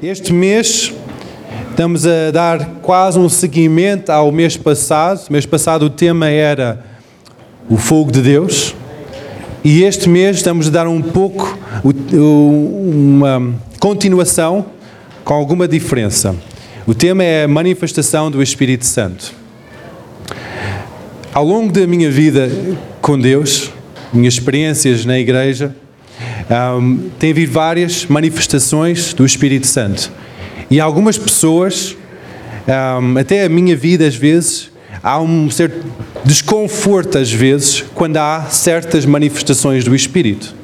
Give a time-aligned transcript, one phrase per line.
[0.00, 0.94] Este mês
[1.70, 5.26] estamos a dar quase um seguimento ao mês passado.
[5.28, 6.84] O mês passado o tema era
[7.68, 8.76] o fogo de Deus.
[9.64, 14.66] E este mês estamos a dar um pouco uma continuação
[15.24, 16.32] com alguma diferença.
[16.86, 19.34] O tema é a manifestação do Espírito Santo.
[21.34, 22.48] Ao longo da minha vida
[23.00, 23.72] com Deus,
[24.12, 25.74] minhas experiências na igreja,
[26.50, 30.10] um, tem havido várias manifestações do Espírito Santo.
[30.70, 31.96] E algumas pessoas,
[32.66, 34.70] um, até a minha vida às vezes,
[35.02, 35.84] há um certo
[36.24, 40.54] desconforto às vezes quando há certas manifestações do Espírito.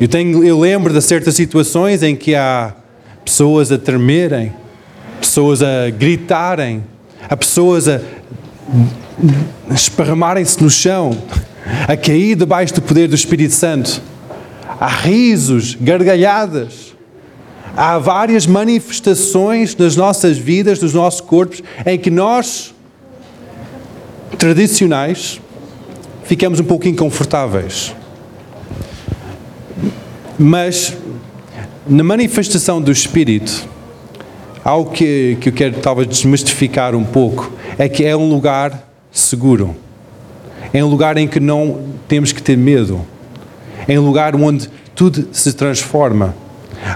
[0.00, 2.74] Eu, tenho, eu lembro de certas situações em que há
[3.24, 4.52] pessoas a tremerem,
[5.18, 6.84] pessoas a gritarem,
[7.28, 8.00] há pessoas a
[9.72, 11.16] esparramarem-se no chão,
[11.88, 14.02] a cair debaixo do poder do Espírito Santo
[14.80, 16.94] há risos, gargalhadas,
[17.76, 22.74] há várias manifestações nas nossas vidas, nos nossos corpos, em que nós,
[24.38, 25.40] tradicionais,
[26.24, 27.94] ficamos um pouco inconfortáveis.
[30.38, 30.96] Mas,
[31.86, 33.68] na manifestação do Espírito,
[34.64, 39.76] algo que, que eu quero talvez desmistificar um pouco, é que é um lugar seguro.
[40.72, 43.06] É um lugar em que não temos que ter medo
[43.88, 46.34] em lugar onde tudo se transforma.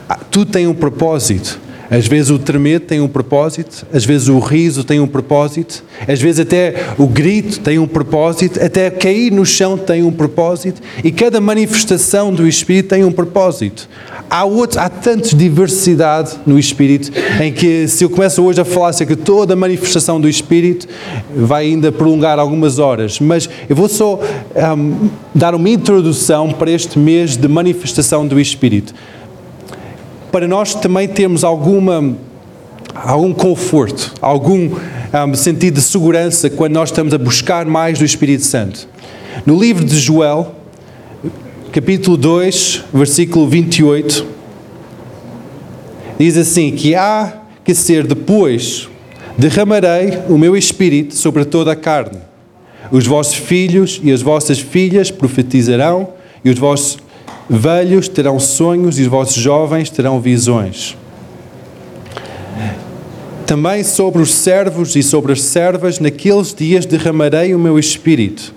[0.09, 1.61] Ah, tudo tem um propósito.
[1.91, 6.21] Às vezes o tremer tem um propósito, às vezes o riso tem um propósito, às
[6.21, 11.11] vezes até o grito tem um propósito, até cair no chão tem um propósito e
[11.11, 13.89] cada manifestação do Espírito tem um propósito.
[14.29, 17.11] Há, outro, há tanta diversidade no Espírito
[17.43, 20.87] em que se eu começo hoje a falar acerca de toda a manifestação do Espírito
[21.35, 24.21] vai ainda prolongar algumas horas, mas eu vou só
[24.77, 28.93] um, dar uma introdução para este mês de manifestação do Espírito
[30.31, 32.17] para nós também termos alguma,
[32.95, 34.71] algum conforto, algum
[35.27, 38.89] um, sentido de segurança quando nós estamos a buscar mais do Espírito Santo.
[39.47, 40.55] No livro de Joel,
[41.73, 44.27] capítulo 2, versículo 28,
[46.19, 47.33] diz assim: Que há
[47.65, 48.89] que ser depois,
[49.37, 52.19] derramarei o meu espírito sobre toda a carne.
[52.91, 56.09] Os vossos filhos e as vossas filhas profetizarão,
[56.45, 56.99] e os vossos
[57.49, 60.97] velhos terão sonhos e os vossos jovens terão visões.
[63.47, 68.55] Também sobre os servos e sobre as servas, naqueles dias derramarei o meu espírito.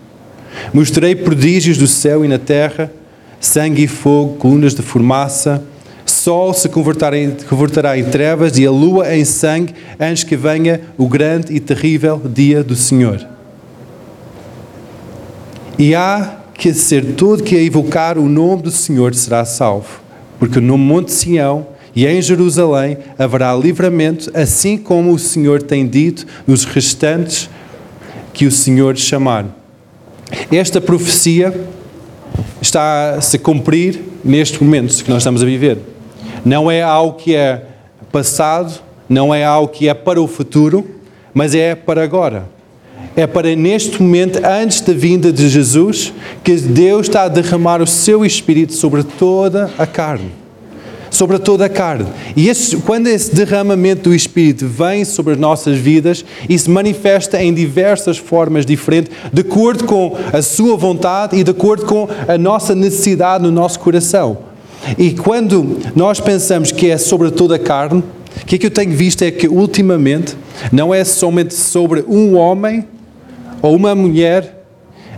[0.74, 2.92] Mostrarei prodígios do céu e na terra,
[3.40, 5.64] sangue e fogo, colunas de fumaça,
[6.06, 11.54] sol se converterá em trevas e a lua em sangue, antes que venha o grande
[11.54, 13.26] e terrível dia do Senhor.
[15.80, 20.00] E há que ser todo que evocar o nome do Senhor será salvo,
[20.38, 26.24] porque no Monte Sião e em Jerusalém haverá livramento, assim como o Senhor tem dito
[26.46, 27.50] nos restantes
[28.32, 29.48] que o Senhor chamar.
[30.52, 31.68] Esta profecia
[32.62, 35.80] está a se cumprir neste momento que nós estamos a viver.
[36.46, 37.66] Não é algo que é
[38.12, 38.80] passado,
[39.10, 40.88] não é algo que é para o futuro,
[41.34, 42.61] mas é para agora
[43.16, 46.14] é para neste momento, antes da vinda de Jesus,
[46.44, 50.32] que Deus está a derramar o seu Espírito sobre toda a carne.
[51.10, 52.08] Sobre toda a carne.
[52.38, 57.54] E esse, quando esse derramamento do Espírito vem sobre as nossas vidas, isso manifesta em
[57.54, 62.74] diversas formas diferentes, de acordo com a sua vontade e de acordo com a nossa
[62.74, 64.38] necessidade no nosso coração.
[64.98, 68.02] E quando nós pensamos que é sobre toda a carne,
[68.42, 70.36] o que é que eu tenho visto é que ultimamente
[70.72, 72.86] não é somente sobre um homem
[73.62, 74.66] ou uma mulher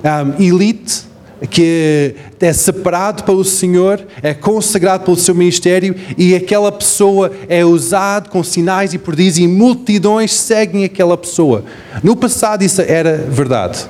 [0.03, 1.13] um, elite
[1.49, 8.29] que é separado pelo Senhor, é consagrado pelo seu ministério e aquela pessoa é usada
[8.29, 11.65] com sinais e prodígios e multidões seguem aquela pessoa.
[12.01, 13.85] No passado isso era verdade.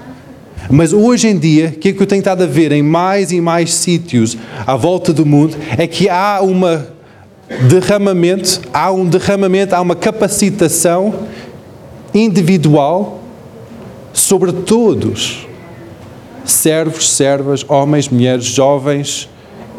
[0.69, 3.31] Mas hoje em dia, o que é que eu tenho estado a ver em mais
[3.31, 6.87] e mais sítios à volta do mundo é que há uma
[7.67, 11.13] derramamento, há um derramamento, há uma capacitação
[12.13, 13.22] individual
[14.33, 15.47] sobre todos,
[16.43, 19.29] servos, servas, homens, mulheres, jovens,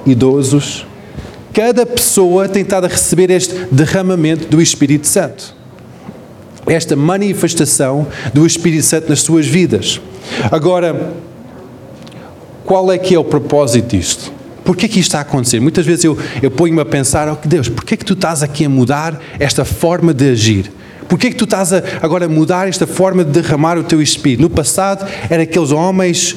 [0.07, 0.87] idosos.
[1.53, 5.57] Cada pessoa tem estado a receber este derramamento do Espírito Santo.
[6.69, 10.01] Esta manifestação do Espírito Santo nas suas vidas.
[10.53, 11.15] Agora,
[12.65, 14.33] qual é que é o propósito disto?
[14.65, 15.59] Por que, que isto está a acontecer?
[15.59, 18.67] Muitas vezes eu, eu ponho-me a pensar, oh Deus, por que, que tu estás aqui
[18.67, 20.71] a mudar esta forma de agir?
[21.09, 24.43] Porquê que tu estás a, agora a mudar esta forma de derramar o teu espírito?
[24.43, 26.37] No passado, eram aqueles homens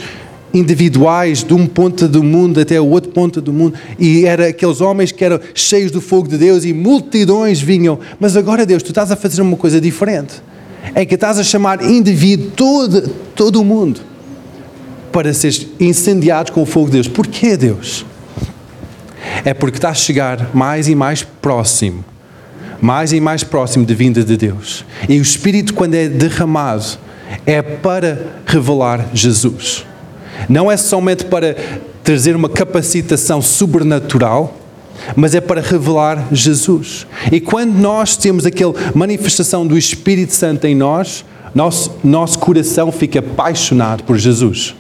[0.54, 4.82] individuais de um ponto do mundo até o outro ponto do mundo e era aqueles
[4.82, 8.00] homens que eram cheios do fogo de Deus e multidões vinham.
[8.20, 10.42] Mas agora, Deus, tu estás a fazer uma coisa diferente.
[10.96, 14.02] É que estás a chamar indivíduo todo, todo o mundo
[15.12, 17.08] para ser incendiados com o fogo de Deus.
[17.08, 18.06] Porquê, Deus?
[19.44, 22.04] É porque está a chegar mais e mais próximo,
[22.82, 24.86] mais e mais próximo da vinda de Deus.
[25.08, 26.86] E o Espírito, quando é derramado,
[27.46, 29.86] é para revelar Jesus.
[30.48, 31.56] Não é somente para
[32.04, 34.56] trazer uma capacitação sobrenatural,
[35.16, 37.06] mas é para revelar Jesus.
[37.32, 43.20] E quando nós temos aquela manifestação do Espírito Santo em nós, nosso, nosso coração fica
[43.20, 44.76] apaixonado por Jesus.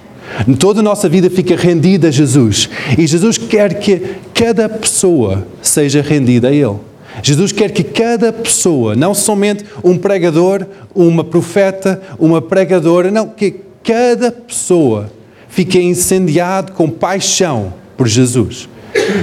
[0.60, 2.70] Toda a nossa vida fica rendida a Jesus.
[2.98, 6.76] E Jesus quer que cada pessoa seja rendida a Ele.
[7.22, 13.56] Jesus quer que cada pessoa, não somente um pregador, uma profeta, uma pregadora, não, que
[13.84, 15.12] cada pessoa
[15.50, 18.70] fique incendiado com paixão por Jesus.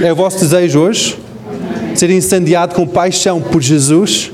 [0.01, 1.17] É o vosso desejo hoje?
[1.95, 4.31] Ser incendiado com paixão por Jesus?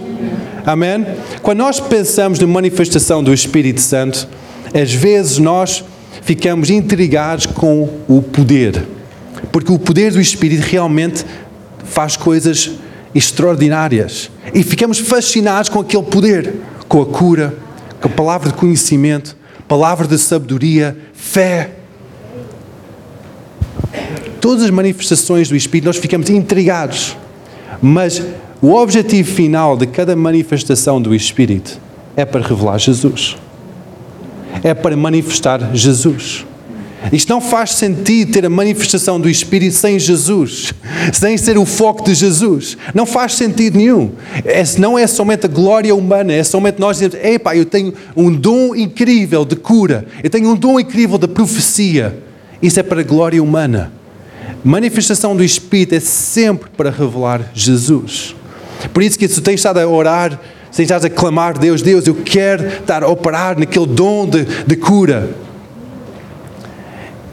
[0.66, 1.06] Amém?
[1.42, 4.28] Quando nós pensamos na manifestação do Espírito Santo,
[4.74, 5.84] às vezes nós
[6.22, 8.84] ficamos intrigados com o poder.
[9.52, 11.26] Porque o poder do Espírito realmente
[11.84, 12.72] faz coisas
[13.14, 14.30] extraordinárias.
[14.54, 16.56] E ficamos fascinados com aquele poder,
[16.88, 17.56] com a cura,
[18.00, 19.36] com a palavra de conhecimento,
[19.68, 21.72] palavra de sabedoria, fé.
[24.40, 27.16] Todas as manifestações do Espírito nós ficamos intrigados.
[27.82, 28.22] Mas
[28.62, 31.80] o objetivo final de cada manifestação do Espírito
[32.16, 33.38] é para revelar Jesus.
[34.64, 36.46] É para manifestar Jesus.
[37.12, 40.72] Isto não faz sentido ter a manifestação do Espírito sem Jesus,
[41.12, 42.78] sem ser o foco de Jesus.
[42.94, 44.12] Não faz sentido nenhum.
[44.46, 48.32] É, não é somente a glória humana, é somente nós dizermos: epá, eu tenho um
[48.32, 52.18] dom incrível de cura, eu tenho um dom incrível de profecia.
[52.62, 53.92] Isso é para a glória humana.
[54.64, 58.36] Manifestação do Espírito é sempre para revelar Jesus.
[58.94, 60.40] Por isso que se tens estado a orar,
[60.70, 64.46] se tens estado a clamar, Deus, Deus, eu quero estar a operar naquele dom de,
[64.68, 65.30] de cura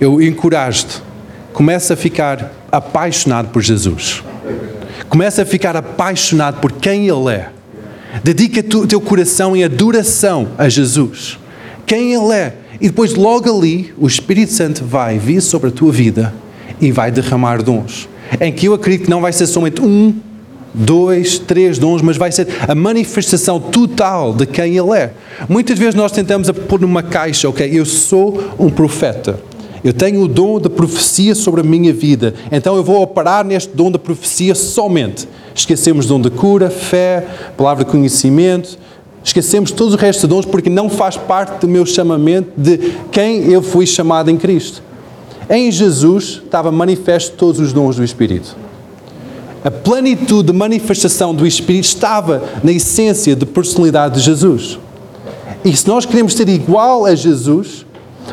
[0.00, 1.02] eu encorajo-te,
[1.52, 4.22] começa a ficar apaixonado por Jesus.
[5.08, 7.48] Começa a ficar apaixonado por quem Ele é.
[8.22, 11.38] Dedica o teu coração em adoração a Jesus.
[11.86, 12.54] Quem Ele é.
[12.80, 16.32] E depois, logo ali, o Espírito Santo vai vir sobre a tua vida
[16.80, 18.08] e vai derramar dons.
[18.40, 20.14] Em que eu acredito que não vai ser somente um,
[20.72, 25.12] dois, três dons, mas vai ser a manifestação total de quem Ele é.
[25.48, 29.40] Muitas vezes nós tentamos pôr numa caixa, ok, eu sou um profeta.
[29.82, 33.74] Eu tenho o dom da profecia sobre a minha vida, então eu vou operar neste
[33.74, 35.28] dom da profecia somente.
[35.54, 37.26] Esquecemos o dom da cura, fé,
[37.56, 38.78] palavra de conhecimento,
[39.22, 43.50] esquecemos todos os restos de dons porque não faz parte do meu chamamento de quem
[43.52, 44.82] eu fui chamado em Cristo.
[45.48, 48.56] Em Jesus estava manifesto todos os dons do Espírito.
[49.64, 54.78] A plenitude de manifestação do Espírito estava na essência de personalidade de Jesus.
[55.64, 57.84] E se nós queremos ser igual a Jesus,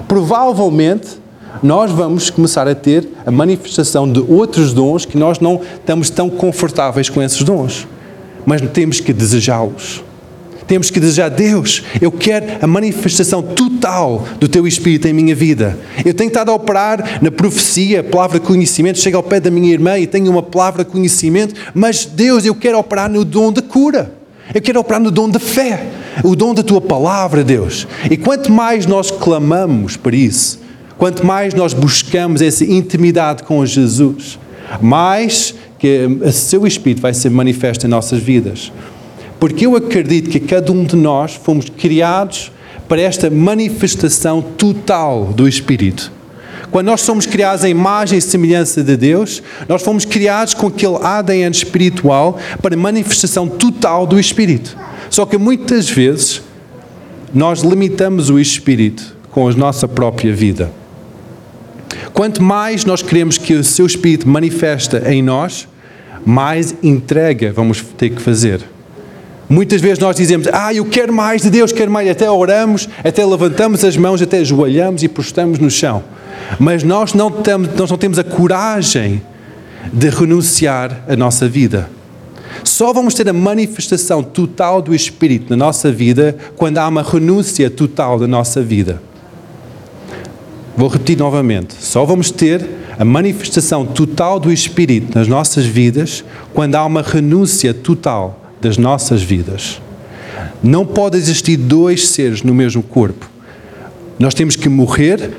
[0.07, 1.24] provavelmente
[1.65, 6.29] nós vamos começar a ter a manifestação de outros dons que nós não estamos tão
[6.29, 7.87] confortáveis com esses dons.
[8.45, 10.03] Mas temos que desejá-los.
[10.67, 15.77] Temos que desejar, Deus, eu quero a manifestação total do Teu Espírito em minha vida.
[16.03, 19.71] Eu tenho estado a operar na profecia, palavra de conhecimento, chego ao pé da minha
[19.71, 24.11] irmã e tenho uma palavra conhecimento, mas Deus, eu quero operar no dom da cura.
[24.53, 25.83] Eu quero operar no dom da fé,
[26.23, 27.87] o dom da Tua palavra, Deus.
[28.09, 30.64] E quanto mais nós clamamos por isso,
[30.97, 34.39] Quanto mais nós buscamos essa intimidade com Jesus,
[34.81, 38.71] mais que o seu Espírito vai ser manifesto em nossas vidas.
[39.39, 42.51] Porque eu acredito que cada um de nós fomos criados
[42.87, 46.11] para esta manifestação total do Espírito.
[46.71, 50.97] Quando nós somos criados em imagem e semelhança de Deus, nós fomos criados com aquele
[51.01, 54.77] ADN espiritual para manifestação total do Espírito.
[55.09, 56.41] Só que muitas vezes
[57.33, 60.71] nós limitamos o Espírito com a nossa própria vida.
[62.15, 65.67] Quanto mais nós queremos que o seu Espírito manifesta em nós,
[66.25, 68.61] mais entrega vamos ter que fazer.
[69.49, 73.25] Muitas vezes nós dizemos, ah, eu quero mais de Deus, quero mais, até oramos, até
[73.25, 76.05] levantamos as mãos, até ajoelhamos e postamos no chão.
[76.57, 79.21] Mas nós não, temos, nós não temos a coragem
[79.91, 81.89] de renunciar à nossa vida.
[82.63, 87.69] Só vamos ter a manifestação total do Espírito na nossa vida quando há uma renúncia
[87.69, 89.01] total da nossa vida.
[90.77, 92.67] Vou repetir novamente: só vamos ter
[92.97, 99.21] a manifestação total do Espírito nas nossas vidas quando há uma renúncia total das nossas
[99.21, 99.81] vidas.
[100.63, 103.29] Não pode existir dois seres no mesmo corpo.
[104.17, 105.31] Nós temos que morrer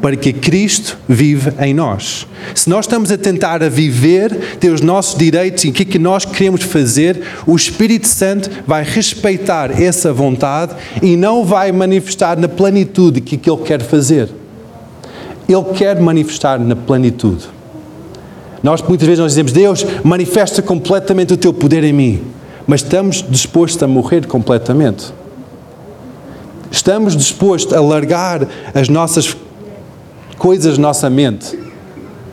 [0.00, 2.26] para que Cristo vive em nós.
[2.54, 5.86] Se nós estamos a tentar a viver, ter os nossos direitos e o que é
[5.86, 12.38] que nós queremos fazer, o Espírito Santo vai respeitar essa vontade e não vai manifestar
[12.38, 14.28] na plenitude que Ele quer fazer.
[15.48, 17.48] Ele quer manifestar na plenitude.
[18.62, 22.22] Nós muitas vezes nós dizemos, Deus, manifesta completamente o teu poder em mim,
[22.66, 25.12] mas estamos dispostos a morrer completamente.
[26.70, 29.36] Estamos dispostos a largar as nossas
[30.36, 31.56] coisas na nossa mente.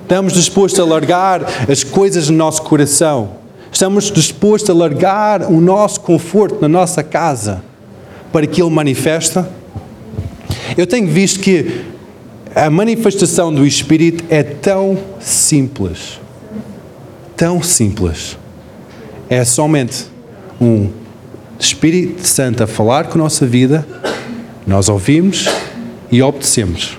[0.01, 3.29] Estamos dispostos a largar as coisas do nosso coração.
[3.72, 7.63] Estamos dispostos a largar o nosso conforto na nossa casa
[8.32, 9.48] para que Ele manifesta.
[10.75, 11.93] Eu tenho visto que
[12.55, 16.19] a manifestação do Espírito é tão simples.
[17.36, 18.38] Tão simples.
[19.29, 20.05] É somente
[20.62, 20.89] um
[21.60, 23.88] Espírito Santo a falar com a nossa vida,
[24.67, 25.48] nós ouvimos
[26.12, 26.98] e obedecemos.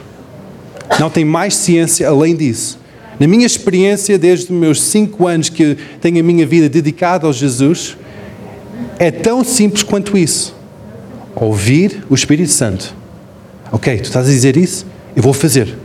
[0.98, 2.78] Não tem mais ciência além disso.
[3.20, 7.32] Na minha experiência, desde os meus cinco anos que tenho a minha vida dedicada ao
[7.32, 7.96] Jesus,
[8.98, 10.54] é tão simples quanto isso.
[11.36, 12.94] Ouvir o Espírito Santo.
[13.70, 14.86] Ok, tu estás a dizer isso?
[15.16, 15.76] Eu vou fazer.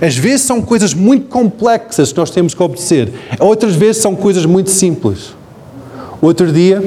[0.00, 3.12] Às vezes são coisas muito complexas que nós temos que obedecer.
[3.38, 5.34] Outras vezes são coisas muito simples.
[6.20, 6.80] Outro dia,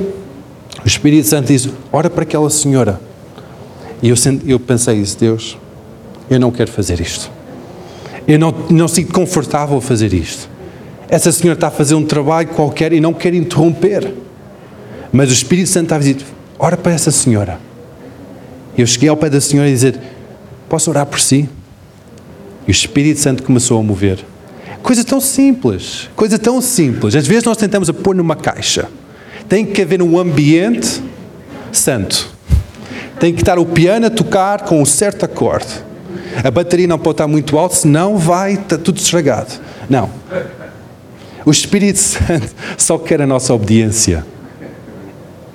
[0.83, 2.99] o Espírito Santo diz: Ora para aquela senhora.
[4.01, 4.15] E eu,
[4.45, 5.57] eu pensei isso, Deus,
[6.29, 7.29] eu não quero fazer isto.
[8.27, 10.49] Eu não, não sinto confortável a fazer isto.
[11.07, 14.13] Essa senhora está a fazer um trabalho qualquer e não quer interromper.
[15.11, 16.17] Mas o Espírito Santo está a dizer:
[16.57, 17.59] ora para essa senhora.
[18.77, 19.99] Eu cheguei ao pé da senhora e dizer:
[20.67, 21.47] Posso orar por si?
[22.67, 24.19] E o Espírito Santo começou a mover.
[24.81, 27.15] Coisa tão simples, coisa tão simples.
[27.15, 28.87] Às vezes nós tentamos a pôr numa caixa.
[29.49, 31.01] Tem que haver um ambiente
[31.71, 32.29] santo.
[33.19, 35.83] Tem que estar o piano a tocar com um certo acorde.
[36.43, 39.53] A bateria não pode estar muito alta, senão vai estar tudo estragado.
[39.89, 40.09] Não.
[41.45, 44.25] O Espírito Santo só quer a nossa obediência.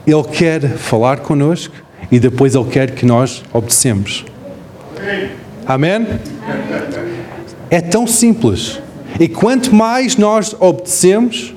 [0.06, 1.74] Ele quer falar connosco
[2.10, 4.24] e depois Ele quer que nós obedecemos.
[5.70, 6.04] Amém?
[7.70, 8.80] É tão simples.
[9.20, 11.54] E quanto mais nós obedecemos,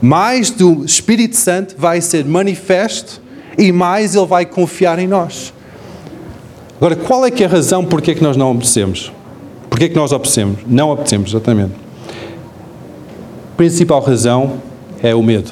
[0.00, 3.20] mais do Espírito Santo vai ser manifesto
[3.58, 5.52] e mais Ele vai confiar em nós.
[6.76, 9.12] Agora, qual é que é a razão porque é que nós não obedecemos?
[9.68, 10.60] Porque é que nós obedecemos?
[10.64, 11.72] Não obedecemos, exatamente.
[13.52, 14.62] A principal razão
[15.02, 15.50] é o medo.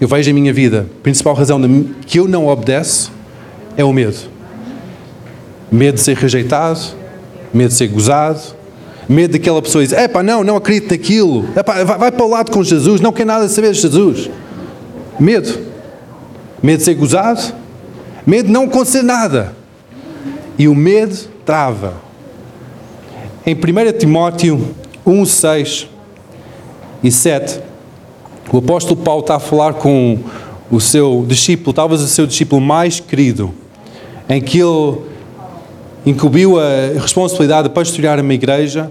[0.00, 1.60] Eu vejo a minha vida, a principal razão
[2.04, 3.12] que eu não obedeço
[3.76, 4.31] é o medo.
[5.72, 6.80] Medo de ser rejeitado,
[7.52, 8.40] medo de ser gozado,
[9.08, 12.52] medo daquela pessoa dizer, epá, não, não acredito naquilo, epá, vai, vai para o lado
[12.52, 14.30] com Jesus, não quer nada saber de Jesus.
[15.18, 15.72] Medo.
[16.62, 17.54] Medo de ser gozado,
[18.26, 19.56] medo de não acontecer nada.
[20.58, 21.94] E o medo trava.
[23.44, 24.74] Em 1 Timóteo
[25.04, 25.88] 1, 6
[27.02, 27.60] e 7,
[28.52, 30.18] o apóstolo Paulo está a falar com
[30.70, 33.52] o seu discípulo, talvez o seu discípulo mais querido,
[34.28, 34.98] em que ele
[36.04, 38.90] incumbiu a responsabilidade de pastorear uma igreja,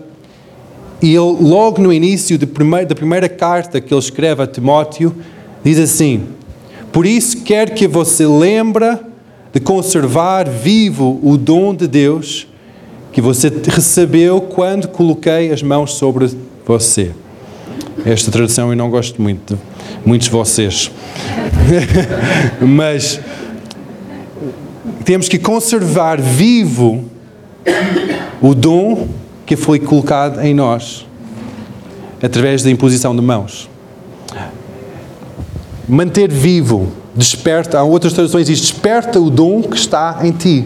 [1.02, 5.16] e ele, logo no início primeiro, da primeira carta que ele escreve a Timóteo,
[5.64, 6.26] diz assim:
[6.92, 9.00] Por isso quer que você lembre
[9.52, 12.48] de conservar vivo o dom de Deus
[13.12, 16.30] que você recebeu quando coloquei as mãos sobre
[16.66, 17.12] você.
[18.06, 19.60] Esta tradução eu não gosto muito,
[20.06, 20.90] muitos de vocês.
[22.62, 23.20] Mas
[25.12, 27.04] temos que conservar vivo
[28.42, 29.10] o dom
[29.46, 31.06] que foi colocado em nós
[32.24, 33.70] através da imposição de mãos.
[35.86, 40.66] Manter vivo Desperta, há outras traduções diz, desperta o dom que está em ti.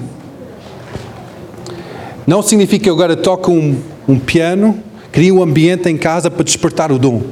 [2.28, 3.75] Não significa que agora toco um,
[4.08, 4.78] um piano,
[5.12, 7.24] crio um ambiente em casa para despertar o dom.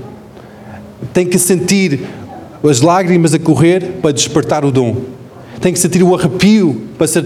[1.13, 2.07] Tem que sentir
[2.67, 5.13] as lágrimas a correr para despertar o dom.
[5.63, 7.23] Tem que sentir o arrepio para, ser,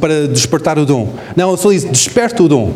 [0.00, 1.12] para despertar o dom.
[1.34, 2.72] Não, eu só diz, desperta o dom.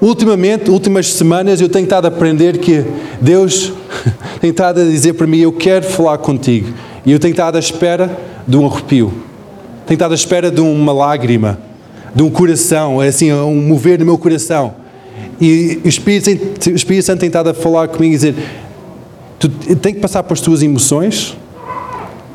[0.00, 2.84] Ultimamente, últimas semanas, eu tenho estado a aprender que
[3.20, 3.72] Deus
[4.40, 6.72] tem estado a dizer para mim: Eu quero falar contigo.
[7.04, 9.12] E eu tenho estado à espera de um arrepio,
[9.86, 11.58] tenho estado à espera de uma lágrima,
[12.14, 14.72] de um coração, é assim, um mover no meu coração.
[15.40, 16.30] E o Espírito,
[16.70, 18.36] o Espírito Santo tem estado a falar comigo e dizer:
[19.40, 21.36] Tu tem que passar pelas tuas emoções,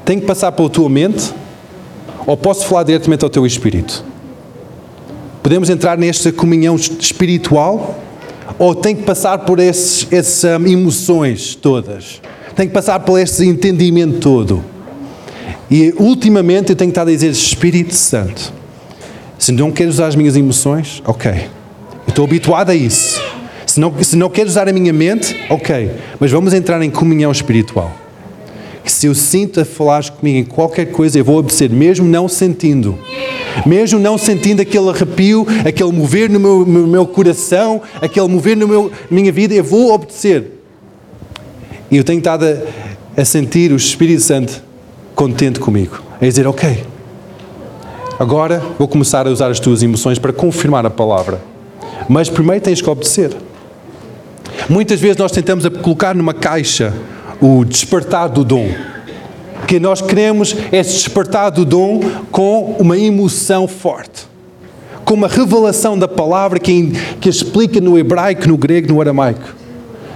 [0.05, 1.33] tem que passar pela tua mente,
[2.27, 4.05] ou posso falar diretamente ao teu espírito?
[5.41, 7.99] Podemos entrar nesta comunhão espiritual
[8.57, 12.21] ou tem que passar por esses, essas um, emoções todas?
[12.55, 14.63] Tem que passar por esse entendimento todo.
[15.69, 18.53] E ultimamente eu tenho estado a dizer Espírito Santo.
[19.37, 21.31] Se não quero usar as minhas emoções, ok.
[21.31, 23.21] Eu estou habituado a isso.
[23.65, 25.91] Se não, se não quero usar a minha mente, ok.
[26.19, 28.04] Mas vamos entrar em comunhão espiritual.
[28.85, 32.97] Se eu sinto a falar comigo em qualquer coisa, eu vou obedecer, mesmo não sentindo.
[33.65, 38.65] Mesmo não sentindo aquele arrepio, aquele mover no meu, no meu coração, aquele mover na
[39.09, 40.51] minha vida, eu vou obedecer.
[41.89, 44.61] E eu tenho estado a, a sentir o Espírito Santo
[45.15, 46.01] contente comigo.
[46.19, 46.83] A dizer, ok,
[48.19, 51.41] agora vou começar a usar as tuas emoções para confirmar a palavra.
[52.09, 53.31] Mas primeiro tens que obedecer.
[54.69, 56.93] Muitas vezes nós tentamos colocar numa caixa
[57.41, 58.67] o despertar do dom.
[59.67, 61.99] Que nós queremos é despertar do dom
[62.31, 64.27] com uma emoção forte.
[65.03, 69.55] Com uma revelação da palavra que, que explica no hebraico, no grego, no aramaico.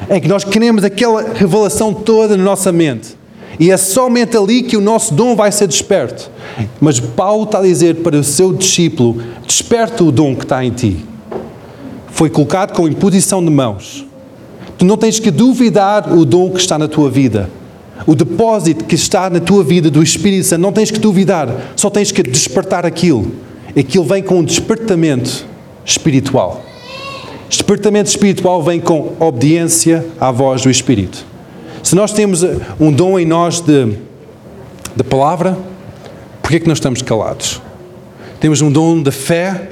[0.07, 3.17] É que nós queremos aquela revelação toda na nossa mente.
[3.59, 6.31] E é somente ali que o nosso dom vai ser desperto.
[6.79, 10.71] Mas Paulo está a dizer para o seu discípulo: desperta o dom que está em
[10.71, 11.05] ti.
[12.07, 14.08] Foi colocado com imposição de mãos.
[14.79, 17.49] Tu não tens que duvidar o dom que está na tua vida.
[18.07, 21.89] O depósito que está na tua vida do Espírito Santo, não tens que duvidar, só
[21.89, 23.29] tens que despertar aquilo.
[23.77, 25.45] Aquilo vem com um despertamento
[25.83, 26.63] espiritual.
[27.49, 31.25] Despertamento espiritual vem com obediência à voz do Espírito.
[31.83, 33.97] Se nós temos eh, um dom em nós de,
[34.95, 35.57] de palavra,
[36.41, 37.61] por que é que nós estamos calados?
[38.39, 39.69] Temos um dom de fé,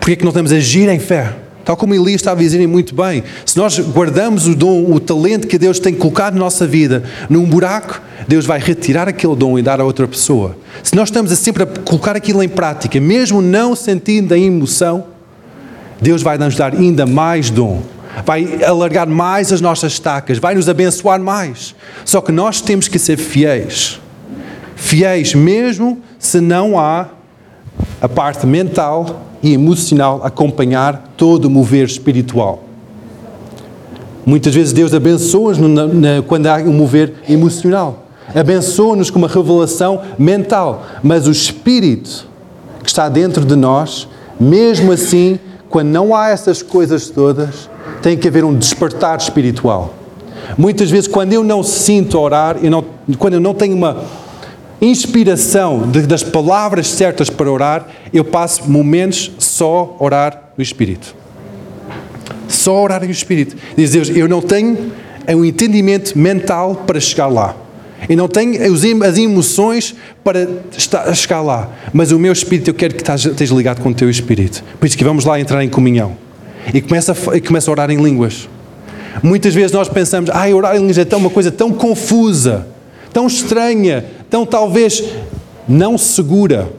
[0.00, 1.45] por que é que não estamos a agir em fé?
[1.66, 5.48] Tal como Elias estava a dizer muito bem, se nós guardamos o dom, o talento
[5.48, 9.62] que Deus tem colocado na nossa vida num buraco, Deus vai retirar aquele dom e
[9.62, 10.56] dar a outra pessoa.
[10.80, 15.06] Se nós estamos a sempre a colocar aquilo em prática, mesmo não sentindo a emoção,
[16.00, 17.82] Deus vai nos dar ainda mais dom,
[18.24, 21.74] vai alargar mais as nossas estacas, vai nos abençoar mais.
[22.04, 24.00] Só que nós temos que ser fiéis.
[24.76, 27.08] Fiéis mesmo se não há
[28.00, 32.62] a parte mental e emocional acompanhar todo o mover espiritual.
[34.24, 35.58] Muitas vezes Deus abençoa-nos
[36.26, 38.06] quando há um mover emocional.
[38.34, 40.84] Abençoa-nos com uma revelação mental.
[41.02, 42.26] Mas o Espírito
[42.82, 47.70] que está dentro de nós, mesmo assim, quando não há essas coisas todas,
[48.02, 49.94] tem que haver um despertar espiritual.
[50.56, 52.84] Muitas vezes, quando eu não sinto orar, eu não,
[53.18, 54.02] quando eu não tenho uma
[54.80, 61.14] inspiração de, das palavras certas para orar, eu passo momentos só orar no Espírito.
[62.48, 63.56] Só orar no Espírito.
[63.76, 64.92] Diz Deus, eu não tenho
[65.28, 67.56] um entendimento mental para chegar lá.
[68.08, 68.60] Eu não tenho
[69.04, 70.46] as emoções para
[71.14, 71.70] chegar lá.
[71.92, 74.62] Mas o meu Espírito, eu quero que esteja ligado com o teu Espírito.
[74.78, 76.16] Por isso que vamos lá entrar em comunhão.
[76.72, 78.48] E começa a, e começa a orar em línguas.
[79.22, 82.66] Muitas vezes nós pensamos, ah, orar em línguas é uma coisa tão confusa,
[83.12, 85.02] tão estranha, tão talvez
[85.68, 86.70] não segura.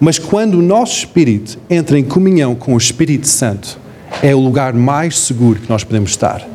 [0.00, 3.78] Mas quando o nosso espírito entra em comunhão com o Espírito Santo,
[4.20, 6.46] é o lugar mais seguro que nós podemos estar.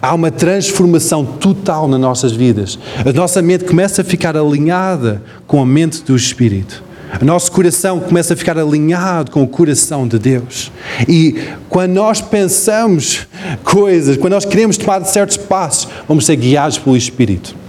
[0.00, 2.78] Há uma transformação total nas nossas vidas.
[3.04, 6.82] A nossa mente começa a ficar alinhada com a mente do Espírito.
[7.20, 10.72] O nosso coração começa a ficar alinhado com o coração de Deus.
[11.06, 11.36] E
[11.68, 13.28] quando nós pensamos
[13.62, 17.61] coisas, quando nós queremos tomar certos passos, vamos ser guiados pelo Espírito.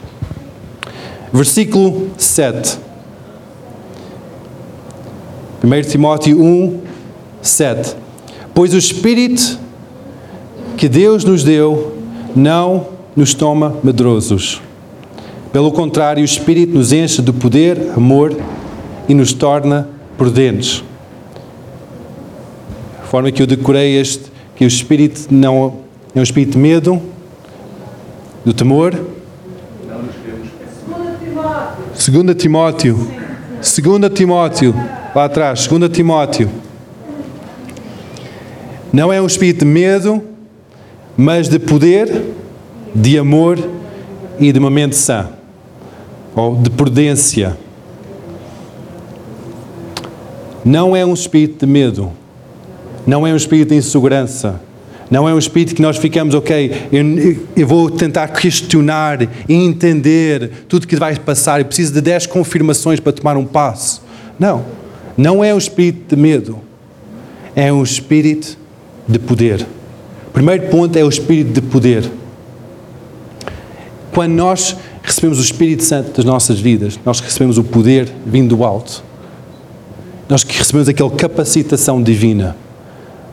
[1.34, 2.78] Versículo 7.
[5.64, 6.80] 1 Timóteo 1,
[7.42, 7.96] 7.
[8.54, 9.58] Pois o Espírito
[10.78, 11.98] que Deus nos deu
[12.36, 14.62] não nos toma medrosos.
[15.52, 18.36] Pelo contrário, o Espírito nos enche de poder, amor
[19.10, 20.84] e nos torna prudentes.
[23.02, 25.74] A forma que eu decorei este, que o Espírito não
[26.14, 27.02] é um Espírito de medo,
[28.46, 29.13] do temor,
[32.04, 32.98] Segunda Timóteo.
[33.62, 34.76] Segunda Timóteo.
[35.16, 35.62] Lá atrás.
[35.62, 36.50] Segunda Timóteo.
[38.92, 40.22] Não é um espírito de medo,
[41.16, 42.26] mas de poder,
[42.94, 43.58] de amor
[44.38, 45.30] e de uma mente sã.
[46.36, 47.58] Ou de prudência.
[50.66, 52.12] Não é um espírito de medo.
[53.08, 54.60] Não é um espírito de insegurança
[55.14, 57.06] não é um espírito que nós ficamos, ok, eu,
[57.56, 63.00] eu, vou tentar questionar e entender tudo que vai passar e preciso de 10 confirmações
[63.00, 64.02] para tomar um passo.
[64.40, 64.66] Não.
[65.16, 66.60] Não é um espírito de medo.
[67.56, 68.58] É um espírito
[69.08, 69.68] de poder.
[70.34, 72.10] Primeiro ponto é o espírito de poder.
[74.12, 78.64] Quando nós recebemos o Espírito Santo das nossas vidas, nós recebemos o poder vindo do
[78.64, 79.04] alto.
[80.28, 82.63] Nós recebemos aquela capacitação divina.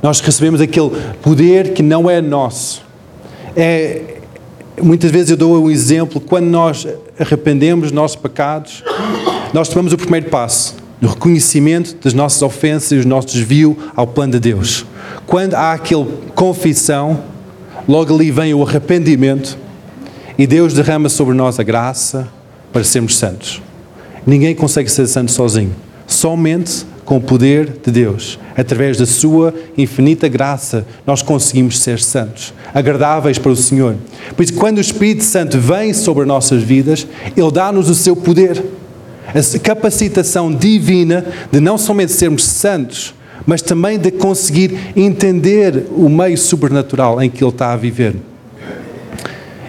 [0.03, 0.91] Nós recebemos aquele
[1.23, 2.83] poder que não é nosso.
[3.57, 4.19] É,
[4.83, 6.87] muitas vezes eu dou um exemplo, quando nós
[7.19, 8.83] arrependemos dos nossos pecados,
[9.53, 10.77] nós tomamos o primeiro passo.
[11.01, 14.85] no reconhecimento das nossas ofensas e o nosso desvio ao plano de Deus.
[15.27, 17.23] Quando há aquela confissão,
[17.89, 19.57] logo ali vem o arrependimento
[20.37, 22.29] e Deus derrama sobre nós a graça
[22.73, 23.63] para sermos santos.
[24.27, 25.75] Ninguém consegue ser santo sozinho,
[26.07, 28.39] somente com o poder de Deus.
[28.61, 33.96] Através da Sua infinita graça, nós conseguimos ser santos, agradáveis para o Senhor.
[34.37, 38.62] Por isso, quando o Espírito Santo vem sobre nossas vidas, Ele dá-nos o seu poder
[39.35, 43.14] a capacitação divina de não somente sermos santos,
[43.46, 48.16] mas também de conseguir entender o meio sobrenatural em que ele está a viver.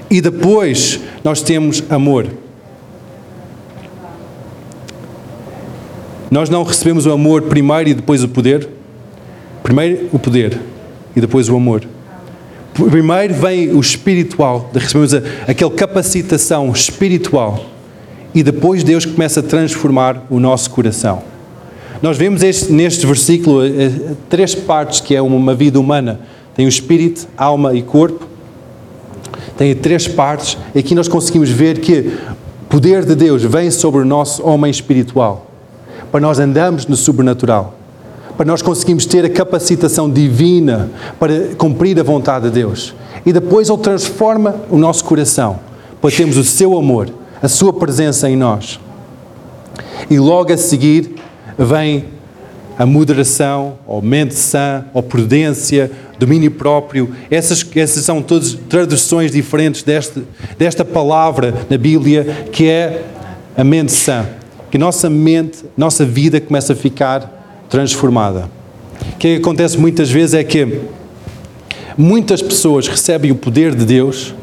[0.09, 2.27] E depois nós temos amor.
[6.29, 8.67] Nós não recebemos o amor primeiro e depois o poder.
[9.63, 10.59] Primeiro o poder
[11.15, 11.83] e depois o amor.
[12.73, 15.13] Primeiro vem o espiritual, recebemos
[15.47, 17.65] aquela capacitação espiritual
[18.33, 21.21] e depois Deus começa a transformar o nosso coração.
[22.01, 23.91] Nós vemos este, neste versículo eh, eh,
[24.29, 26.19] três partes que é uma vida humana.
[26.55, 28.27] Tem o espírito, alma e corpo.
[29.55, 30.57] Tem três partes.
[30.73, 32.17] E aqui nós conseguimos ver que
[32.63, 35.51] o poder de Deus vem sobre o nosso homem espiritual.
[36.11, 37.77] Para nós andarmos no sobrenatural.
[38.35, 40.89] Para nós conseguirmos ter a capacitação divina
[41.19, 42.93] para cumprir a vontade de Deus.
[43.25, 45.59] E depois Ele transforma o nosso coração
[46.01, 47.09] para termos o seu amor
[47.41, 48.79] a sua presença em nós.
[50.09, 51.15] E logo a seguir
[51.57, 52.05] vem
[52.77, 57.13] a moderação, ou mente sã, ou prudência, domínio próprio.
[57.29, 60.23] Essas, essas são todas traduções diferentes deste,
[60.57, 63.03] desta palavra na Bíblia, que é
[63.57, 64.25] a mente sã.
[64.69, 67.40] Que nossa mente, nossa vida começa a ficar
[67.71, 68.47] transformada.
[69.13, 70.81] O que acontece muitas vezes é que
[71.97, 74.35] muitas pessoas recebem o poder de Deus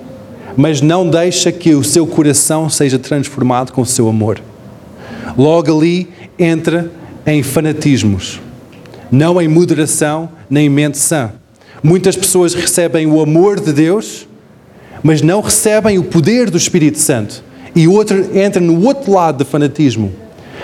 [0.58, 4.40] mas não deixa que o seu coração seja transformado com o seu amor.
[5.36, 6.90] Logo ali entra
[7.24, 8.40] em fanatismos,
[9.08, 11.30] não em moderação nem em mente sã.
[11.80, 14.26] Muitas pessoas recebem o amor de Deus,
[15.00, 17.44] mas não recebem o poder do Espírito Santo.
[17.72, 20.12] E outro entra no outro lado do fanatismo.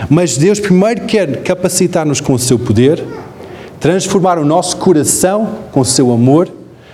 [0.09, 3.03] Mas Deus primeiro quer capacitar-nos com o seu poder,
[3.81, 6.49] transformar o nosso coração com o seu amor,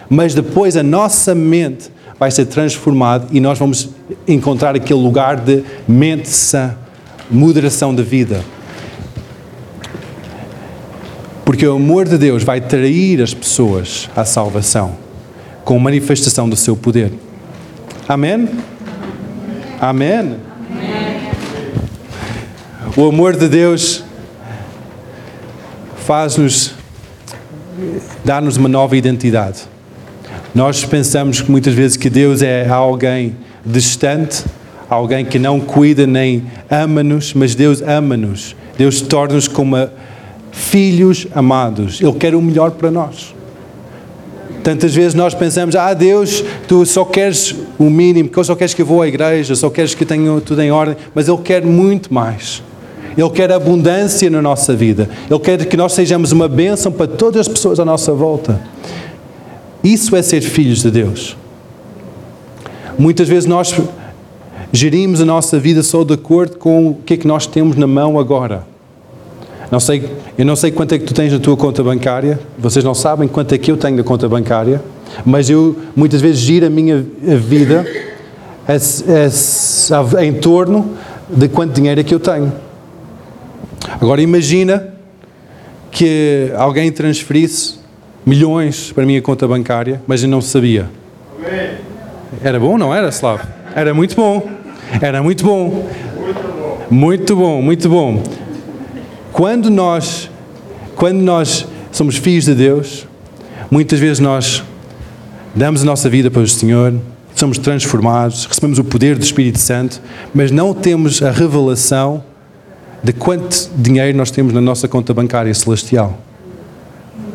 [0.09, 3.91] mas depois a nossa mente vai ser transformado e nós vamos
[4.29, 6.77] encontrar aquele lugar de mente sã,
[7.31, 8.45] moderação da vida.
[11.45, 14.97] Porque o amor de Deus vai trair as pessoas à salvação
[15.65, 17.13] com manifestação do seu poder.
[18.09, 18.49] Amém?
[19.81, 20.50] Amém?
[22.97, 24.03] O amor de Deus
[25.97, 26.75] faz-nos,
[28.25, 29.61] dá-nos uma nova identidade.
[30.53, 34.45] Nós pensamos que muitas vezes que Deus é alguém distante,
[34.89, 38.57] alguém que não cuida nem ama-nos, mas Deus ama-nos.
[38.77, 39.77] Deus torna-nos como
[40.51, 42.01] filhos amados.
[42.01, 43.33] Ele quer o melhor para nós.
[44.65, 48.83] Tantas vezes nós pensamos, ah Deus, tu só queres o mínimo, que só queres que
[48.83, 52.13] eu vou à igreja, só queres que tenha tudo em ordem, mas Ele quer muito
[52.13, 52.63] mais.
[53.17, 55.09] Ele quer abundância na nossa vida.
[55.29, 58.61] Ele quer que nós sejamos uma bênção para todas as pessoas à nossa volta.
[59.83, 61.37] Isso é ser filhos de Deus.
[62.99, 63.75] Muitas vezes nós
[64.73, 67.87] gerimos a nossa vida só de acordo com o que é que nós temos na
[67.87, 68.65] mão agora.
[69.71, 70.05] Não sei,
[70.37, 73.29] eu não sei quanto é que tu tens na tua conta bancária, vocês não sabem
[73.29, 74.83] quanto é que eu tenho na conta bancária,
[75.25, 77.87] mas eu muitas vezes giro a minha vida
[78.67, 80.91] a, a, em torno
[81.29, 82.53] de quanto dinheiro é que eu tenho.
[84.01, 84.95] Agora imagina
[85.91, 87.79] que alguém transferisse
[88.25, 90.89] milhões para a minha conta bancária, mas eu não sabia.
[92.43, 93.43] Era bom, não era, Slav?
[93.75, 94.49] Era muito bom.
[95.03, 95.87] Era muito bom.
[96.91, 98.23] Muito bom, muito bom.
[99.33, 100.31] Quando nós,
[100.97, 103.07] quando nós somos filhos de Deus,
[103.71, 104.65] muitas vezes nós
[105.55, 106.95] damos a nossa vida para o Senhor,
[107.35, 110.01] somos transformados, recebemos o poder do Espírito Santo,
[110.33, 112.25] mas não temos a revelação
[113.03, 116.19] de quanto dinheiro nós temos na nossa conta bancária celestial.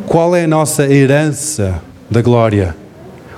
[0.07, 2.75] Qual é a nossa herança da glória?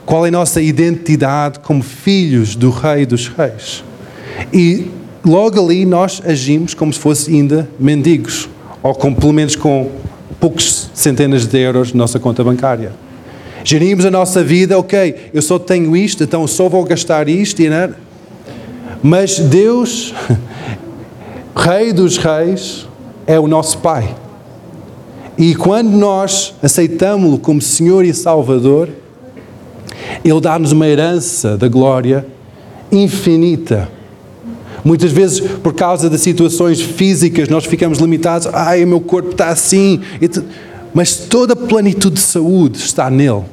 [0.05, 3.83] Qual é a nossa identidade como filhos do Rei dos Reis?
[4.53, 4.91] E
[5.25, 8.49] logo ali nós agimos como se fosse ainda mendigos,
[8.83, 9.91] ou com, pelo menos com
[10.39, 12.91] poucos centenas de euros na nossa conta bancária.
[13.63, 17.93] Gerimos a nossa vida, ok, eu só tenho isto, então só vou gastar isto, não.
[19.03, 20.13] mas Deus,
[21.57, 22.87] Rei dos Reis,
[23.25, 24.15] é o nosso Pai.
[25.37, 28.89] E quando nós aceitamos-lo como Senhor e Salvador,
[30.23, 32.25] Ele dá-nos uma herança da glória
[32.91, 33.89] infinita,
[34.87, 38.47] Muitas vezes, por causa de situações físicas, nós ficamos limitados.
[38.53, 39.99] Ai, o meu corpo está assim.
[40.93, 43.43] Mas toda a plenitude de saúde está nele.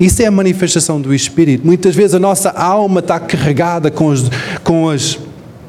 [0.00, 1.64] Isso é a manifestação do Espírito.
[1.64, 4.28] Muitas vezes a nossa alma está carregada com os,
[4.64, 5.16] com as,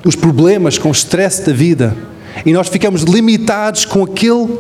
[0.06, 1.98] os problemas, com o stress da vida.
[2.46, 4.60] E nós ficamos limitados com aquele,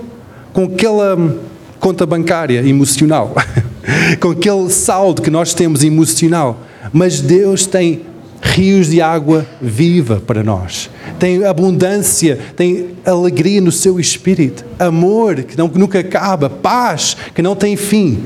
[0.51, 1.37] com aquela hum,
[1.79, 3.35] conta bancária emocional,
[4.19, 6.59] com aquele saldo que nós temos emocional.
[6.91, 8.01] Mas Deus tem
[8.41, 10.89] rios de água viva para nós.
[11.19, 17.55] Tem abundância, tem alegria no seu espírito, amor que não, nunca acaba, paz que não
[17.55, 18.23] tem fim.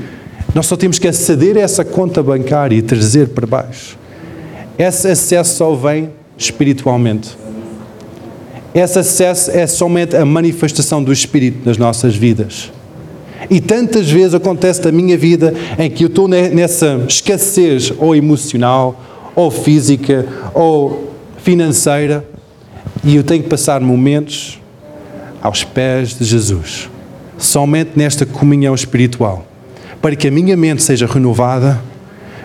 [0.54, 3.98] Nós só temos que aceder a essa conta bancária e trazer para baixo.
[4.78, 7.36] Esse acesso só vem espiritualmente.
[8.74, 12.72] Esse acesso é somente a manifestação do Espírito nas nossas vidas.
[13.50, 19.00] E tantas vezes acontece na minha vida em que eu estou nessa escassez ou emocional,
[19.34, 22.24] ou física, ou financeira,
[23.04, 24.60] e eu tenho que passar momentos
[25.42, 26.88] aos pés de Jesus,
[27.38, 29.46] somente nesta comunhão espiritual,
[30.00, 31.80] para que a minha mente seja renovada,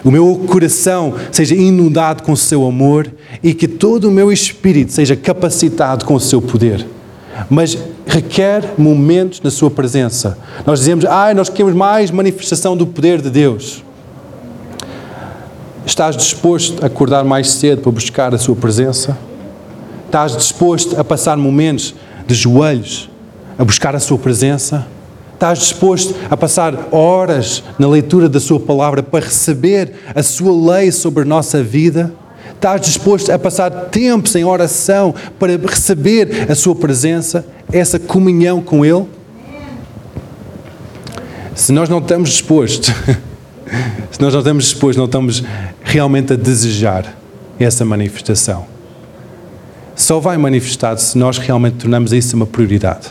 [0.06, 4.94] o meu coração seja inundado com o seu amor e que todo o meu espírito
[4.94, 6.86] seja capacitado com o seu poder.
[7.50, 10.38] Mas requer momentos na sua presença.
[10.64, 13.84] Nós dizemos, ah, nós queremos mais manifestação do poder de Deus.
[15.86, 19.18] Estás disposto a acordar mais cedo para buscar a Sua presença?
[20.06, 21.96] Estás disposto a passar momentos
[22.28, 23.10] de joelhos
[23.58, 24.86] a buscar a Sua presença?
[25.36, 30.92] Estás disposto a passar horas na leitura da Sua palavra para receber a Sua lei
[30.92, 32.12] sobre a nossa vida?
[32.54, 38.84] Estás disposto a passar tempos em oração para receber a Sua presença, essa comunhão com
[38.84, 39.06] Ele?
[41.54, 42.92] Se nós não estamos dispostos
[44.12, 45.44] se nós não estamos dispostos, não estamos
[45.84, 47.14] realmente a desejar
[47.60, 48.66] essa manifestação.
[49.94, 53.08] Só vai manifestar se nós realmente tornamos isso uma prioridade.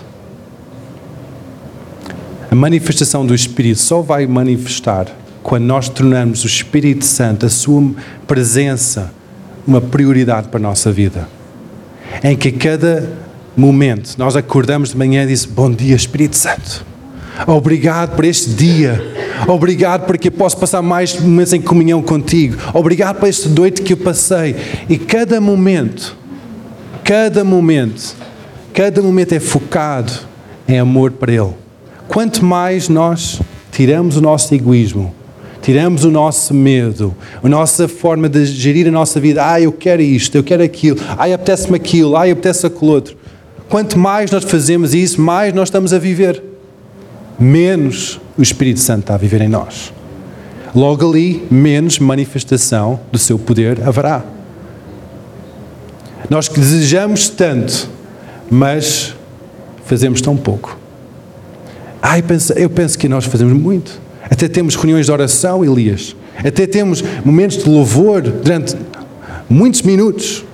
[2.55, 5.09] A manifestação do Espírito só vai manifestar
[5.43, 7.93] quando nós tornamos o Espírito Santo, a sua
[8.29, 9.13] presença,
[9.67, 11.29] uma prioridade para a nossa vida.
[12.23, 13.13] Em que a cada
[13.57, 16.87] momento nós acordamos de manhã e dizemos: Bom dia, Espírito Santo.
[17.45, 19.03] Obrigado por este dia.
[19.49, 22.57] Obrigado porque posso passar mais momentos em comunhão contigo.
[22.73, 24.55] Obrigado por este noite que eu passei.
[24.89, 26.17] E cada momento,
[27.03, 28.15] cada momento,
[28.73, 30.13] cada momento é focado
[30.69, 31.64] em amor para Ele.
[32.09, 33.41] Quanto mais nós
[33.73, 35.15] tiramos o nosso egoísmo,
[35.63, 40.03] tiramos o nosso medo, a nossa forma de gerir a nossa vida, ah, eu quero
[40.03, 43.17] isto, eu quero aquilo, ah, apetece-me aquilo, ah, apetece aquilo outro.
[43.69, 46.43] Quanto mais nós fazemos isso, mais nós estamos a viver
[47.39, 49.93] menos o Espírito Santo está a viver em nós.
[50.75, 54.25] Logo ali, menos manifestação do seu poder haverá.
[56.29, 57.89] Nós desejamos tanto,
[58.51, 59.15] mas
[59.85, 60.84] fazemos tão pouco.
[62.05, 64.01] Eu penso, eu penso que nós fazemos muito.
[64.31, 66.15] Até temos reuniões de oração, Elias.
[66.39, 68.77] Até temos momentos de louvor durante
[69.49, 70.45] muitos minutos.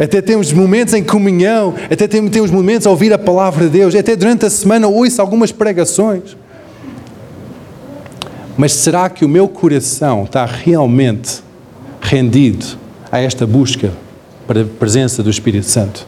[0.00, 4.14] Até temos momentos em comunhão, até temos momentos a ouvir a palavra de Deus, até
[4.14, 6.36] durante a semana ouço algumas pregações.
[8.56, 11.40] Mas será que o meu coração está realmente
[12.00, 12.66] rendido
[13.10, 13.90] a esta busca
[14.46, 16.06] para a presença do Espírito Santo?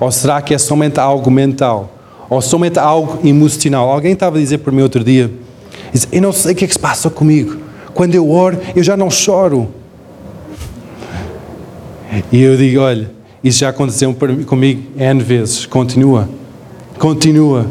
[0.00, 1.95] Ou será que é somente algo mental?
[2.28, 3.90] Ou somente algo emocional?
[3.90, 5.30] Alguém estava a dizer por mim outro dia:
[6.10, 7.56] Eu não sei o que é que se passa comigo.
[7.94, 9.68] Quando eu oro, eu já não choro.
[12.32, 13.10] E eu digo: olha,
[13.42, 14.14] isso já aconteceu
[14.46, 15.66] comigo N vezes.
[15.66, 16.28] Continua,
[16.98, 17.66] continua,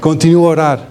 [0.00, 0.88] continua a orar.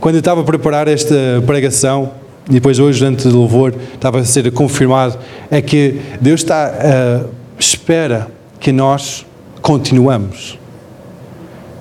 [0.00, 1.14] Quando eu estava a preparar esta
[1.46, 2.10] pregação,
[2.48, 5.18] e depois hoje, antes do louvor, estava a ser confirmado,
[5.50, 7.28] é que Deus está, uh,
[7.58, 8.28] espera
[8.60, 9.24] que nós
[9.62, 10.58] continuamos.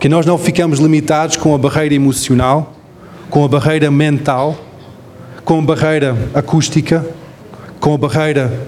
[0.03, 2.75] Que nós não ficamos limitados com a barreira emocional,
[3.29, 4.59] com a barreira mental,
[5.45, 7.05] com a barreira acústica,
[7.79, 8.67] com a barreira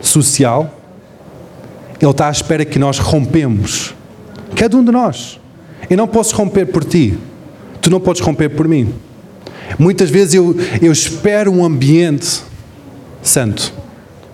[0.00, 0.80] social,
[2.00, 3.94] Ele está à espera que nós rompemos.
[4.56, 5.38] Cada um de nós.
[5.90, 7.18] Eu não posso romper por ti.
[7.82, 8.94] Tu não podes romper por mim.
[9.78, 12.40] Muitas vezes eu, eu espero um ambiente
[13.22, 13.74] santo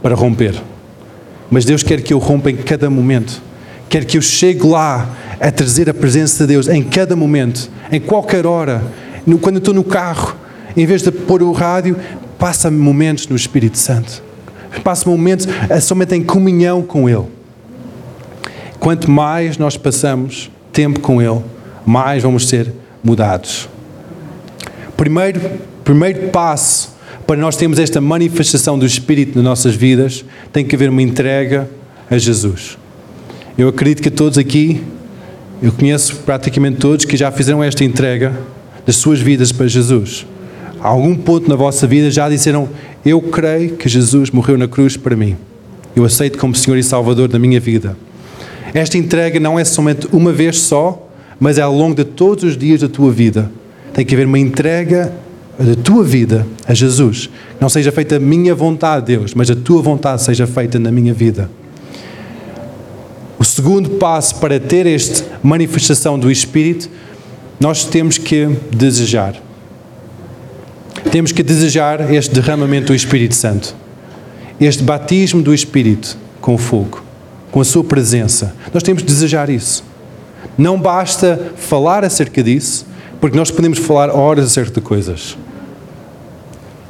[0.01, 0.55] para romper.
[1.51, 3.43] Mas Deus quer que eu rompa em cada momento.
[3.89, 8.01] Quer que eu chegue lá a trazer a presença de Deus em cada momento, em
[8.01, 8.83] qualquer hora.
[9.41, 10.37] Quando estou no carro,
[10.77, 11.97] em vez de pôr o rádio,
[12.39, 14.27] passa momentos no Espírito Santo
[14.81, 15.47] passo momentos
[15.83, 17.25] somente em comunhão com Ele.
[18.79, 21.43] Quanto mais nós passamos tempo com Ele,
[21.85, 22.73] mais vamos ser
[23.03, 23.69] mudados.
[24.97, 25.41] Primeiro,
[25.85, 26.95] primeiro passo
[27.27, 31.69] para nós termos esta manifestação do Espírito nas nossas vidas, tem que haver uma entrega
[32.09, 32.79] a Jesus.
[33.59, 34.85] Eu acredito que todos aqui,
[35.63, 38.39] eu conheço praticamente todos que já fizeram esta entrega
[38.85, 40.27] das suas vidas para Jesus.
[40.81, 42.69] A algum ponto na vossa vida já disseram:
[43.05, 45.37] Eu creio que Jesus morreu na cruz para mim.
[45.95, 47.97] Eu aceito como Senhor e Salvador da minha vida.
[48.75, 51.09] Esta entrega não é somente uma vez só,
[51.41, 53.51] mas é ao longo de todos os dias da tua vida.
[53.95, 55.13] Tem que haver uma entrega
[55.59, 57.31] da tua vida a Jesus.
[57.59, 61.15] Não seja feita a minha vontade, Deus, mas a tua vontade seja feita na minha
[61.15, 61.49] vida.
[63.39, 66.89] O segundo passo para ter esta manifestação do Espírito,
[67.61, 69.35] nós temos que desejar.
[71.11, 73.75] Temos que desejar este derramamento do Espírito Santo,
[74.61, 77.03] este batismo do Espírito com fogo,
[77.51, 78.55] com a Sua presença.
[78.73, 79.85] Nós temos que desejar isso.
[80.57, 82.87] Não basta falar acerca disso,
[83.21, 85.37] porque nós podemos falar horas acerca de coisas.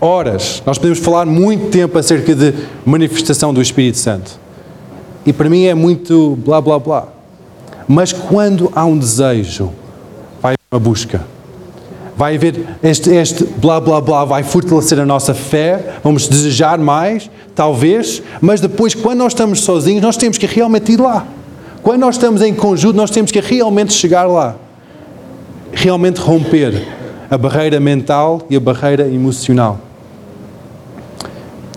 [0.01, 0.63] Horas.
[0.65, 2.55] Nós podemos falar muito tempo acerca de
[2.85, 4.46] manifestação do Espírito Santo.
[5.27, 7.09] E para mim é muito blá blá blá.
[7.89, 9.73] Mas quando há um desejo,
[10.41, 11.21] vai haver uma busca.
[12.17, 17.29] Vai haver este, este blá blá blá, vai fortalecer a nossa fé, vamos desejar mais,
[17.55, 21.27] talvez, mas depois, quando nós estamos sozinhos, nós temos que realmente ir lá.
[21.83, 24.57] Quando nós estamos em conjunto, nós temos que realmente chegar lá.
[25.73, 26.87] Realmente romper
[27.31, 29.79] a barreira mental e a barreira emocional.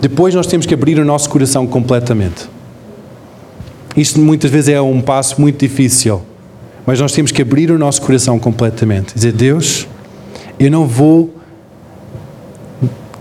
[0.00, 2.48] Depois nós temos que abrir o nosso coração completamente.
[3.96, 6.22] Isto muitas vezes é um passo muito difícil,
[6.86, 9.14] mas nós temos que abrir o nosso coração completamente.
[9.14, 9.86] Dizer, Deus,
[10.58, 11.34] eu não vou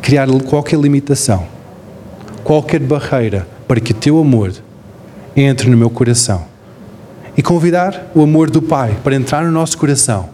[0.02, 1.46] criar qualquer limitação,
[2.44, 4.54] qualquer barreira para que o teu amor
[5.36, 6.46] entre no meu coração
[7.38, 10.30] e convidar o amor do Pai para entrar no nosso coração.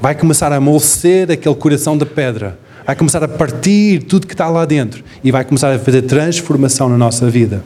[0.00, 4.48] Vai começar a amolecer aquele coração de pedra, vai começar a partir tudo que está
[4.48, 7.62] lá dentro e vai começar a fazer transformação na nossa vida.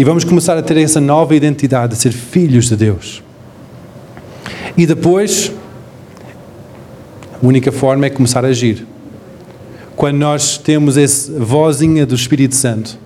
[0.00, 3.22] E vamos começar a ter essa nova identidade de ser filhos de Deus.
[4.74, 5.52] E depois,
[7.34, 8.86] a única forma é começar a agir.
[9.94, 12.96] Quando nós temos essa vozinha do Espírito Santo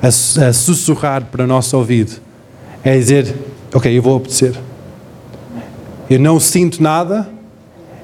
[0.00, 2.12] a, a sussurrar para o nosso ouvido,
[2.84, 3.34] é dizer:
[3.74, 4.54] ok, eu vou obedecer.
[6.08, 7.28] Eu não sinto nada,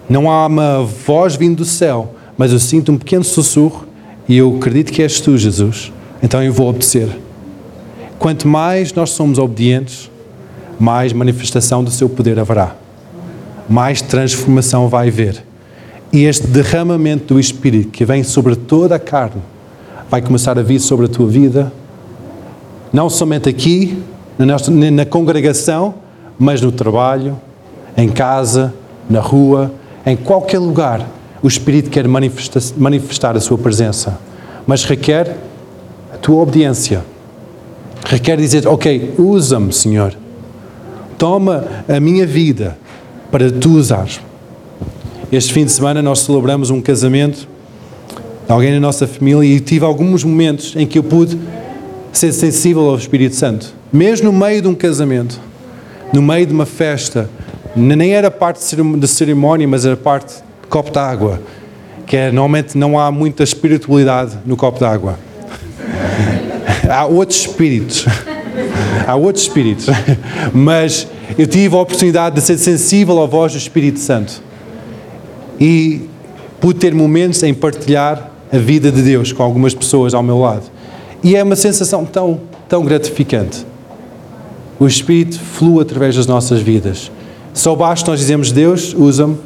[0.09, 3.87] não há uma voz vindo do céu, mas eu sinto um pequeno sussurro
[4.29, 5.93] e eu acredito que és tu, Jesus.
[6.21, 7.09] Então eu vou obedecer.
[8.23, 10.09] Quanto mais nós somos obedientes,
[10.79, 12.77] mais manifestação do seu poder haverá.
[13.69, 15.43] Mais transformação vai haver.
[16.13, 19.43] E este derramamento do Espírito que vem sobre toda a carne
[20.09, 21.73] vai começar a vir sobre a tua vida,
[22.93, 24.01] não somente aqui,
[24.39, 25.93] na, congregação,
[26.39, 27.37] mas no trabalho,
[27.97, 28.73] em casa,
[29.11, 29.73] na rua,
[30.07, 31.05] em qualquer lugar.
[31.43, 34.17] O Espírito quer manifestar a sua presença,
[34.65, 35.39] mas requer
[36.15, 37.11] a tua obediência.
[38.05, 40.15] Requer dizer: Ok, usa-me, Senhor.
[41.19, 42.77] Toma a minha vida
[43.31, 44.21] para tu usares.
[45.31, 47.49] Este fim de semana nós celebramos um casamento
[48.47, 51.39] de alguém na nossa família e tive alguns momentos em que eu pude
[52.13, 55.39] ser sensível ao Espírito Santo mesmo no meio de um casamento,
[56.13, 57.29] no meio de uma festa,
[57.77, 61.43] nem era parte de cerimónia, mas era parte de copo de água,
[62.07, 65.19] que é, normalmente não há muita espiritualidade no copo de água.
[66.93, 68.05] Há outros espíritos.
[69.07, 69.87] há outros espíritos.
[70.53, 71.07] mas
[71.39, 74.43] eu tive a oportunidade de ser sensível à voz do Espírito Santo.
[75.59, 76.03] E
[76.61, 80.65] pude ter momentos em partilhar a vida de Deus com algumas pessoas ao meu lado.
[81.23, 83.65] E é uma sensação tão, tão gratificante
[84.83, 87.09] o Espírito flui através das nossas vidas.
[87.55, 89.39] Só basta nós dizermos: Deus, usa-me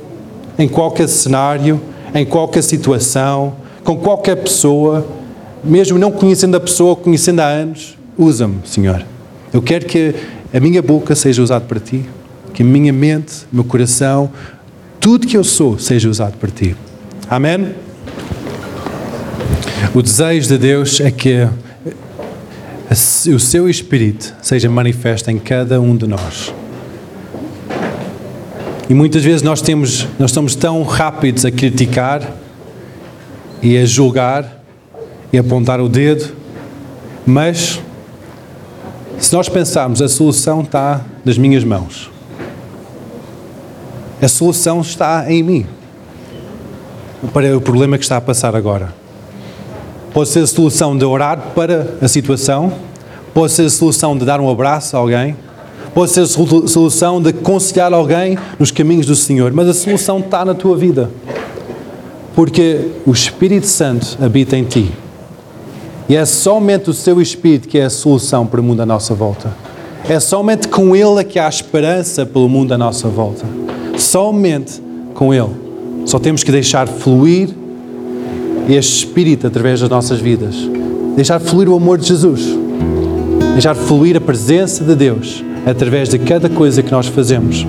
[0.58, 1.78] em qualquer cenário,
[2.14, 3.54] em qualquer situação,
[3.84, 5.06] com qualquer pessoa,
[5.66, 9.04] mesmo não conhecendo a pessoa, conhecendo há anos, usa-me, Senhor.
[9.52, 10.14] Eu quero que
[10.54, 12.04] a minha boca seja usada para ti,
[12.54, 14.30] que a minha mente, meu coração,
[15.00, 16.74] tudo que eu sou seja usado para ti.
[17.28, 17.74] Amém?
[19.94, 21.48] O desejo de Deus é que
[23.34, 26.54] o seu Espírito seja manifesto em cada um de nós.
[28.88, 32.36] E muitas vezes nós temos, nós estamos tão rápidos a criticar
[33.60, 34.55] e a julgar
[35.36, 36.32] e apontar o dedo,
[37.26, 37.78] mas
[39.18, 42.10] se nós pensarmos a solução está nas minhas mãos.
[44.20, 45.66] A solução está em mim
[47.34, 48.94] para o problema que está a passar agora.
[50.14, 52.72] Pode ser a solução de orar para a situação,
[53.34, 55.36] pode ser a solução de dar um abraço a alguém,
[55.92, 60.46] pode ser a solução de aconselhar alguém nos caminhos do Senhor, mas a solução está
[60.46, 61.10] na tua vida.
[62.34, 64.90] Porque o Espírito Santo habita em ti.
[66.08, 69.14] E é somente o seu Espírito que é a solução para o mundo à nossa
[69.14, 69.52] volta.
[70.08, 73.44] É somente com Ele que há esperança pelo mundo à nossa volta.
[73.98, 74.80] Somente
[75.14, 75.50] com Ele.
[76.04, 77.50] Só temos que deixar fluir
[78.68, 80.54] este Espírito através das nossas vidas.
[81.16, 82.56] Deixar fluir o amor de Jesus.
[83.52, 87.66] Deixar fluir a presença de Deus através de cada coisa que nós fazemos.